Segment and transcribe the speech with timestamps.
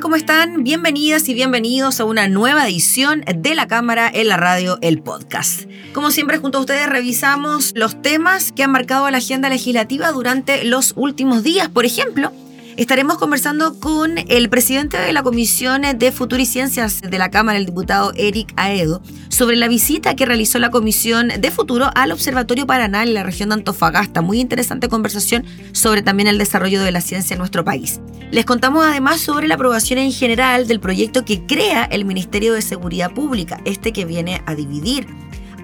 [0.00, 0.62] ¿Cómo están?
[0.62, 5.62] Bienvenidas y bienvenidos a una nueva edición de la Cámara en la Radio, el podcast.
[5.94, 10.64] Como siempre, junto a ustedes revisamos los temas que han marcado la agenda legislativa durante
[10.64, 11.68] los últimos días.
[11.68, 12.30] Por ejemplo,
[12.76, 17.56] Estaremos conversando con el presidente de la Comisión de Futuro y Ciencias de la Cámara,
[17.56, 22.66] el diputado Eric Aedo, sobre la visita que realizó la Comisión de Futuro al Observatorio
[22.66, 24.20] Paraná en la región de Antofagasta.
[24.20, 28.02] Muy interesante conversación sobre también el desarrollo de la ciencia en nuestro país.
[28.30, 32.60] Les contamos además sobre la aprobación en general del proyecto que crea el Ministerio de
[32.60, 35.06] Seguridad Pública, este que viene a dividir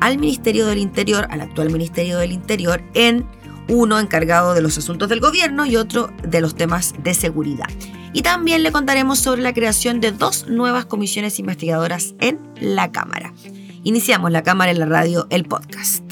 [0.01, 3.27] al Ministerio del Interior, al actual Ministerio del Interior, en
[3.73, 7.69] uno encargado de los asuntos del gobierno y otro de los temas de seguridad.
[8.12, 13.33] Y también le contaremos sobre la creación de dos nuevas comisiones investigadoras en la Cámara.
[13.83, 16.05] Iniciamos la Cámara en la radio, el podcast.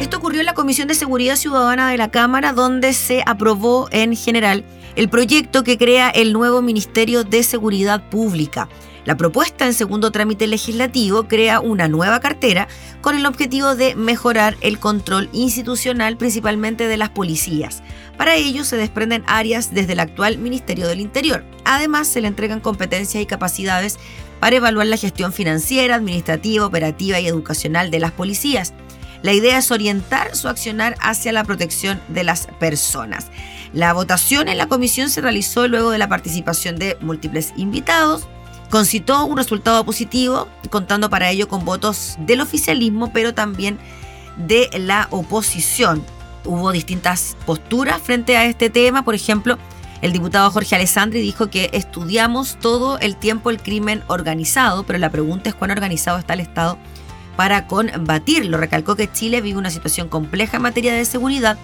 [0.00, 4.16] Esto ocurrió en la Comisión de Seguridad Ciudadana de la Cámara, donde se aprobó en
[4.16, 4.64] general
[4.96, 8.68] el proyecto que crea el nuevo Ministerio de Seguridad Pública.
[9.04, 12.68] La propuesta en segundo trámite legislativo crea una nueva cartera
[13.02, 17.82] con el objetivo de mejorar el control institucional principalmente de las policías.
[18.16, 21.44] Para ello se desprenden áreas desde el actual Ministerio del Interior.
[21.64, 23.98] Además se le entregan competencias y capacidades
[24.40, 28.72] para evaluar la gestión financiera, administrativa, operativa y educacional de las policías.
[29.22, 33.28] La idea es orientar su accionar hacia la protección de las personas.
[33.72, 38.28] La votación en la comisión se realizó luego de la participación de múltiples invitados,
[38.74, 43.78] concitó un resultado positivo, contando para ello con votos del oficialismo, pero también
[44.36, 46.04] de la oposición.
[46.44, 49.58] Hubo distintas posturas frente a este tema, por ejemplo,
[50.02, 55.10] el diputado Jorge Alessandri dijo que estudiamos todo el tiempo el crimen organizado, pero la
[55.10, 56.76] pregunta es cuán organizado está el Estado
[57.36, 58.58] para combatirlo.
[58.58, 61.56] Recalcó que Chile vive una situación compleja en materia de seguridad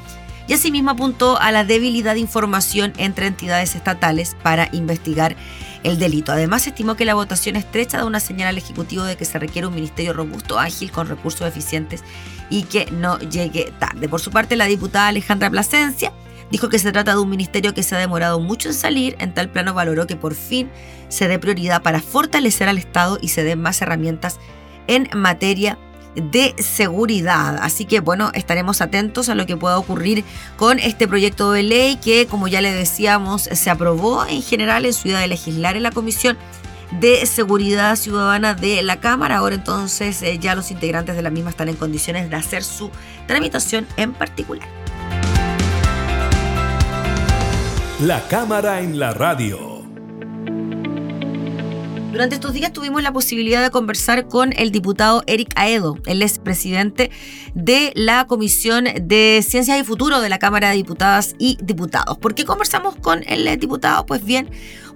[0.46, 5.34] y asimismo apuntó a la debilidad de información entre entidades estatales para investigar
[5.82, 6.32] el delito.
[6.32, 9.66] Además, estimó que la votación estrecha da una señal al Ejecutivo de que se requiere
[9.66, 12.02] un ministerio robusto, ágil, con recursos eficientes
[12.50, 14.08] y que no llegue tarde.
[14.08, 16.12] Por su parte, la diputada Alejandra Plasencia
[16.50, 19.32] dijo que se trata de un ministerio que se ha demorado mucho en salir, en
[19.32, 20.68] tal plano valoró que por fin
[21.08, 24.38] se dé prioridad para fortalecer al Estado y se den más herramientas
[24.86, 25.78] en materia
[26.14, 27.58] de seguridad.
[27.60, 30.24] Así que bueno, estaremos atentos a lo que pueda ocurrir
[30.56, 34.94] con este proyecto de ley que, como ya le decíamos, se aprobó en general en
[35.04, 36.36] idea de legislar en la Comisión
[36.98, 39.36] de Seguridad Ciudadana de la Cámara.
[39.36, 42.90] Ahora entonces eh, ya los integrantes de la misma están en condiciones de hacer su
[43.26, 44.68] tramitación en particular.
[48.00, 49.69] La Cámara en la Radio.
[52.12, 55.96] Durante estos días tuvimos la posibilidad de conversar con el diputado Eric Aedo.
[56.06, 57.12] Él es presidente
[57.54, 62.18] de la Comisión de Ciencias y Futuro de la Cámara de Diputadas y Diputados.
[62.18, 64.06] ¿Por qué conversamos con el diputado?
[64.06, 64.50] Pues bien,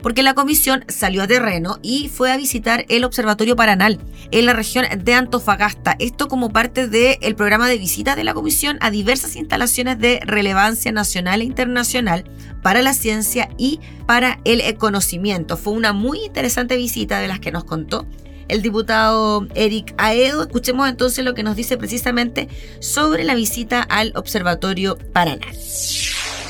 [0.05, 3.99] porque la comisión salió a terreno y fue a visitar el Observatorio Paranal
[4.33, 5.97] en la región de Antofagasta.
[5.99, 10.93] Esto como parte del programa de visita de la comisión a diversas instalaciones de relevancia
[10.93, 12.25] nacional e internacional
[12.63, 15.57] para la ciencia y para el conocimiento.
[15.57, 18.07] Fue una muy interesante visita de las que nos contó
[18.49, 20.43] el diputado Eric Aedo.
[20.43, 25.57] Escuchemos entonces lo que nos dice precisamente sobre la visita al Observatorio Paranal.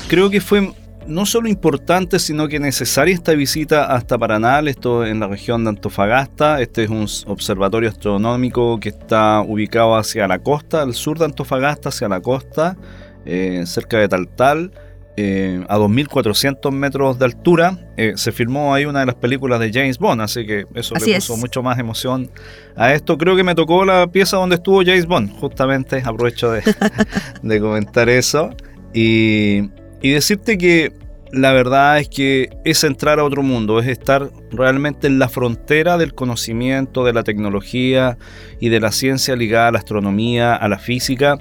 [0.09, 0.73] Creo que fue
[1.07, 5.69] no solo importante, sino que necesaria esta visita hasta Paraná, esto en la región de
[5.69, 6.61] Antofagasta.
[6.61, 11.89] Este es un observatorio astronómico que está ubicado hacia la costa, al sur de Antofagasta,
[11.89, 12.77] hacia la costa,
[13.25, 14.71] eh, cerca de Taltal.
[15.17, 17.77] Eh, a 2.400 metros de altura.
[17.95, 21.15] Eh, se filmó ahí una de las películas de James Bond, así que eso le
[21.15, 22.29] puso mucho más emoción
[22.75, 23.17] a esto.
[23.17, 26.63] Creo que me tocó la pieza donde estuvo James Bond, justamente aprovecho de,
[27.43, 28.49] de comentar eso.
[28.93, 29.69] Y,
[30.01, 30.93] y decirte que
[31.31, 35.97] la verdad es que es entrar a otro mundo, es estar realmente en la frontera
[35.97, 38.17] del conocimiento, de la tecnología
[38.59, 41.37] y de la ciencia ligada a la astronomía, a la física,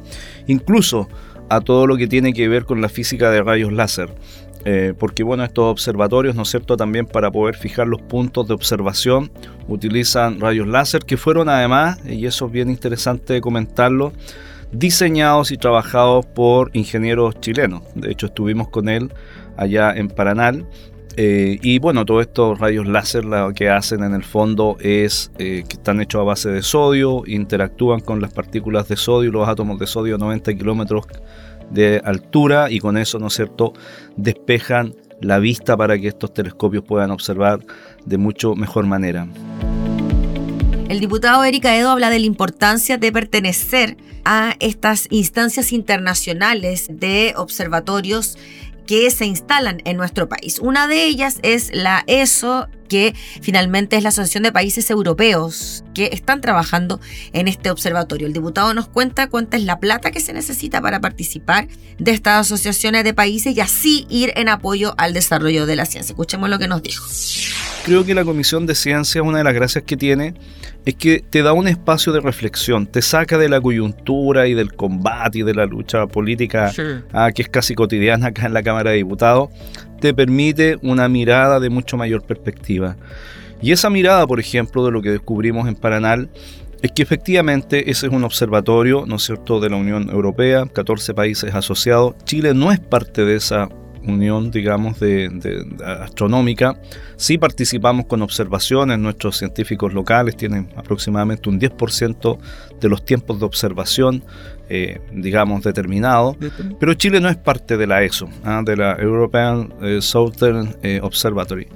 [0.47, 1.09] incluso
[1.49, 4.11] a todo lo que tiene que ver con la física de rayos láser.
[4.67, 8.55] Eh, porque bueno, estos observatorios, ¿no es cierto?, también para poder fijar los puntos de
[8.55, 9.31] observación
[9.69, 14.15] utilizan rayos láser que fueron además, y eso es bien interesante comentarlo,
[14.75, 17.83] diseñados y trabajados por ingenieros chilenos.
[17.95, 19.13] De hecho, estuvimos con él
[19.57, 20.67] allá en Paranal.
[21.17, 25.63] Eh, y bueno, todos estos rayos láser lo que hacen en el fondo es eh,
[25.69, 29.79] que están hechos a base de sodio, interactúan con las partículas de sodio, los átomos
[29.79, 31.07] de sodio a 90 kilómetros
[31.71, 33.75] de altura y con eso, ¿no es cierto?,
[34.17, 37.61] despejan la vista para que estos telescopios puedan observar
[38.05, 39.29] de mucho mejor manera.
[40.95, 47.35] El diputado Erika Edo habla de la importancia de pertenecer a estas instancias internacionales de
[47.37, 48.39] observatorios
[48.87, 50.61] que se instalan en nuestro país.
[50.61, 56.11] Una de ellas es la ESO, que finalmente es la Asociación de Países Europeos que
[56.13, 57.01] están trabajando
[57.33, 58.27] en este observatorio.
[58.27, 62.47] El diputado nos cuenta cuánta es la plata que se necesita para participar de estas
[62.47, 66.13] asociaciones de países y así ir en apoyo al desarrollo de la ciencia.
[66.13, 67.07] Escuchemos lo que nos dijo.
[67.85, 70.35] Creo que la Comisión de Ciencia, una de las gracias que tiene,
[70.85, 74.75] es que te da un espacio de reflexión, te saca de la coyuntura y del
[74.75, 76.73] combate y de la lucha política
[77.13, 79.51] ah, que es casi cotidiana acá en la Cámara de Diputados,
[80.01, 82.97] te permite una mirada de mucho mayor perspectiva.
[83.63, 86.29] Y esa mirada, por ejemplo, de lo que descubrimos en Paranal,
[86.83, 91.15] es que efectivamente ese es un observatorio, ¿no es cierto?, de la Unión Europea, 14
[91.15, 92.15] países asociados.
[92.25, 93.71] Chile no es parte de esa
[94.07, 96.81] unión, digamos, de, astronómica.
[97.17, 102.39] Sí participamos con observaciones, nuestros científicos locales tienen aproximadamente un 10%
[102.81, 104.25] de los tiempos de observación,
[104.69, 106.37] eh, digamos, determinados,
[106.81, 108.63] pero Chile no es parte de la ESO, ¿ah?
[108.65, 111.69] de la European eh, Southern eh, Observatory.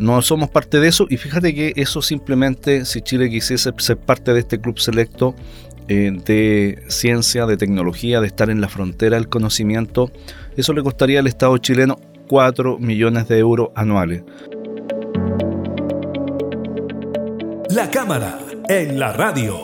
[0.00, 4.32] no somos parte de eso y fíjate que eso simplemente, si Chile quisiese ser parte
[4.32, 5.34] de este club selecto,
[5.88, 10.12] de ciencia, de tecnología, de estar en la frontera del conocimiento,
[10.58, 14.24] eso le costaría al Estado chileno 4 millones de euros anuales.
[17.70, 19.56] La cámara en la radio.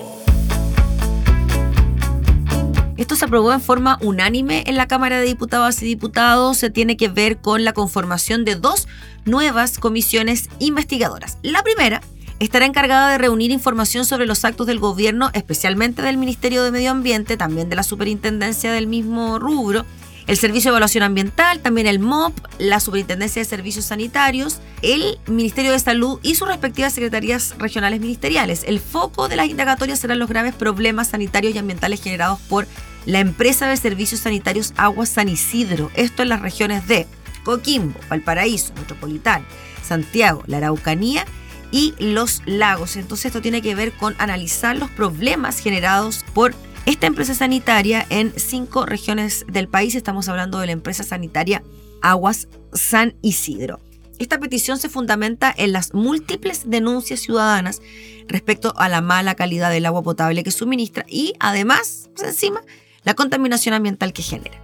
[2.97, 6.59] Esto se aprobó en forma unánime en la Cámara de Diputadas y Diputados.
[6.59, 8.87] Se tiene que ver con la conformación de dos
[9.25, 11.39] nuevas comisiones investigadoras.
[11.43, 12.03] La primera
[12.39, 16.93] estará encargada de reunir información sobre los actos del gobierno, especialmente del Ministerio de Medio
[16.93, 19.85] Ambiente, también de la Superintendencia del mismo rubro,
[20.27, 25.73] el Servicio de Evaluación Ambiental, también el MOP, la Superintendencia de Servicios Sanitarios, el Ministerio
[25.73, 28.65] de Salud y sus respectivas secretarías regionales ministeriales.
[28.67, 32.67] El foco de las indagatorias serán los graves problemas sanitarios y ambientales generados por
[33.07, 37.07] la empresa de servicios sanitarios Agua San Isidro, esto en las regiones de
[37.45, 39.45] Coquimbo, Valparaíso, Metropolitana,
[39.83, 41.27] Santiago, la Araucanía
[41.71, 42.97] y los lagos.
[42.97, 46.55] Entonces esto tiene que ver con analizar los problemas generados por
[46.87, 49.95] esta empresa sanitaria en cinco regiones del país.
[49.95, 51.63] Estamos hablando de la empresa sanitaria
[52.03, 53.81] Aguas San Isidro.
[54.19, 57.81] Esta petición se fundamenta en las múltiples denuncias ciudadanas
[58.29, 62.61] respecto a la mala calidad del agua potable que suministra y además, pues, encima,
[63.03, 64.61] la contaminación ambiental que genera.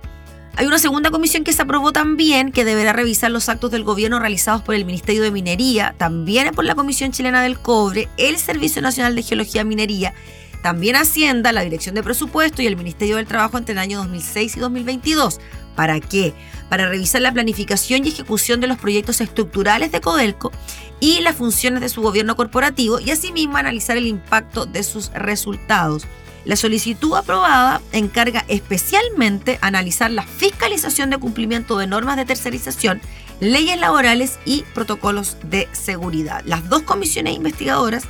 [0.56, 4.19] Hay una segunda comisión que se aprobó también que deberá revisar los actos del gobierno
[4.19, 8.82] realizados por el Ministerio de Minería, también por la Comisión Chilena del Cobre, el Servicio
[8.82, 10.12] Nacional de Geología y Minería,
[10.62, 14.57] también Hacienda, la Dirección de Presupuesto y el Ministerio del Trabajo entre el año 2006
[14.57, 15.41] y 2022.
[15.75, 16.35] ¿Para qué?
[16.69, 20.53] Para revisar la planificación y ejecución de los proyectos estructurales de Codelco
[21.01, 26.07] y las funciones de su gobierno corporativo y asimismo analizar el impacto de sus resultados.
[26.45, 33.01] La solicitud aprobada encarga especialmente analizar la fiscalización de cumplimiento de normas de tercerización,
[33.41, 36.43] leyes laborales y protocolos de seguridad.
[36.46, 38.05] Las dos comisiones investigadoras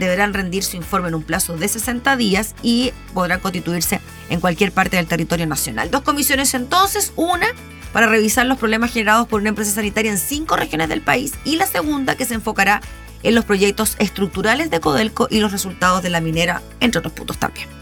[0.00, 4.72] deberán rendir su informe en un plazo de 60 días y podrán constituirse en cualquier
[4.72, 5.90] parte del territorio nacional.
[5.90, 7.46] Dos comisiones entonces, una
[7.92, 11.56] para revisar los problemas generados por una empresa sanitaria en cinco regiones del país y
[11.56, 12.80] la segunda que se enfocará
[13.22, 17.38] en los proyectos estructurales de Codelco y los resultados de la minera, entre otros puntos
[17.38, 17.79] también.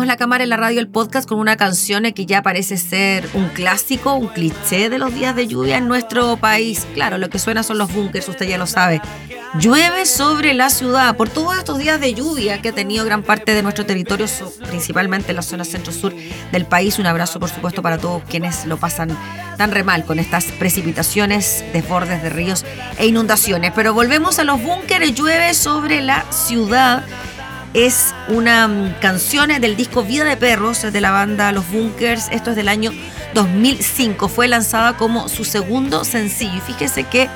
[0.00, 3.28] Despedimos la cámara en la radio, el podcast, con una canción que ya parece ser
[3.34, 6.86] un clásico, un cliché de los días de lluvia en nuestro país.
[6.94, 9.02] Claro, lo que suena son los bunkers, usted ya lo sabe.
[9.58, 13.52] Llueve sobre la ciudad por todos estos días de lluvia que ha tenido gran parte
[13.52, 14.24] de nuestro territorio,
[14.68, 16.14] principalmente en la zona centro-sur
[16.50, 16.98] del país.
[16.98, 19.14] Un abrazo, por supuesto, para todos quienes lo pasan
[19.58, 22.64] tan re mal con estas precipitaciones, desbordes de ríos
[22.96, 23.72] e inundaciones.
[23.74, 25.14] Pero volvemos a los búnkeres.
[25.14, 27.04] Llueve sobre la ciudad.
[27.72, 32.28] Es una mm, canción del disco Vida de Perros de la banda Los Bunkers.
[32.32, 32.90] Esto es del año
[33.34, 34.28] 2005.
[34.28, 36.56] Fue lanzada como su segundo sencillo.
[36.56, 37.28] Y fíjese que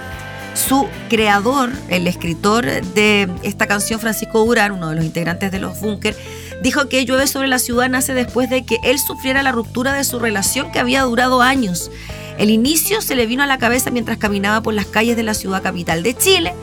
[0.54, 5.80] su creador, el escritor de esta canción, Francisco Durán, uno de los integrantes de los
[5.80, 6.16] Bunkers,
[6.62, 10.02] dijo que Llueve sobre la ciudad nace después de que él sufriera la ruptura de
[10.02, 11.92] su relación que había durado años.
[12.38, 15.34] El inicio se le vino a la cabeza mientras caminaba por las calles de la
[15.34, 16.54] ciudad capital de Chile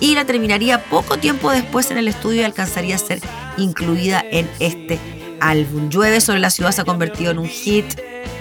[0.00, 3.20] y la terminaría poco tiempo después en el estudio y alcanzaría a ser
[3.56, 4.98] incluida en este
[5.40, 5.88] álbum.
[5.90, 7.86] Llueve sobre la ciudad se ha convertido en un hit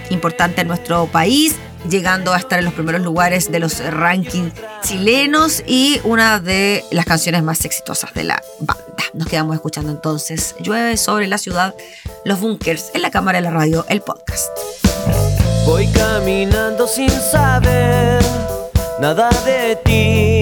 [0.10, 1.56] importante en nuestro país,
[1.90, 7.06] llegando a estar en los primeros lugares de los rankings chilenos y una de las
[7.06, 8.84] canciones más exitosas de la banda.
[9.14, 11.76] Nos quedamos escuchando entonces Llueve sobre la ciudad,
[12.26, 14.48] los bunkers en la cámara de la radio, el podcast.
[15.66, 18.24] Voy caminando sin saber
[19.00, 20.42] nada de ti,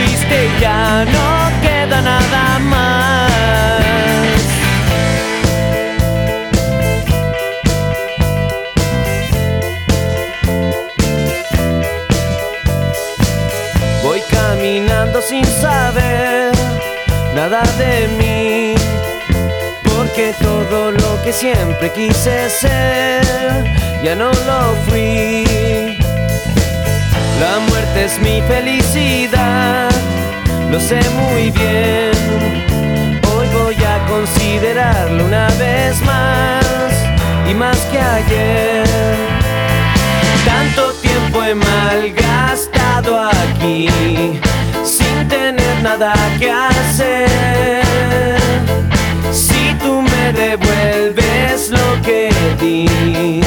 [0.00, 3.30] Fuiste ya no queda nada más.
[14.02, 16.52] Voy caminando sin saber
[17.34, 18.74] nada de mí,
[19.84, 23.22] porque todo lo que siempre quise ser
[24.02, 25.49] ya no lo fui.
[27.40, 29.88] La muerte es mi felicidad,
[30.70, 32.12] lo sé muy bien.
[33.32, 36.92] Hoy voy a considerarlo una vez más
[37.50, 38.86] y más que ayer.
[40.44, 43.88] Tanto tiempo he malgastado aquí
[44.84, 47.80] sin tener nada que hacer.
[49.32, 52.28] Si tú me devuelves lo que
[52.60, 53.40] di,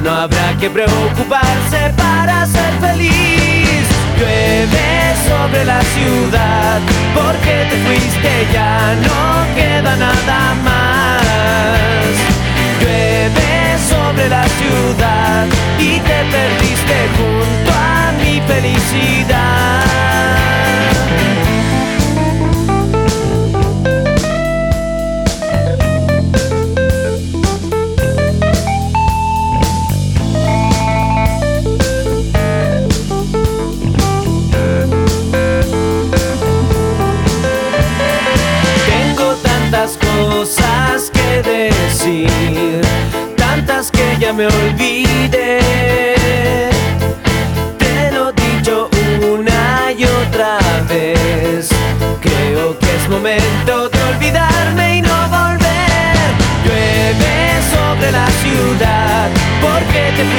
[0.00, 3.86] no habrá que preocuparse para ser feliz.
[4.18, 4.98] Llueve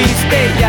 [0.01, 0.68] porque